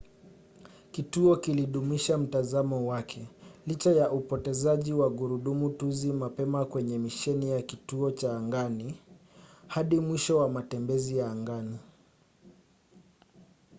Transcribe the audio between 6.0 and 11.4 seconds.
mapema kwenye misheni ya kituo cha angani hadi mwisho wa matembezi ya